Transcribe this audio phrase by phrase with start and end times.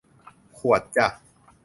[0.57, 1.07] ขวดจ้ะ